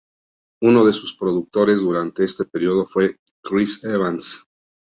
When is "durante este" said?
1.79-2.45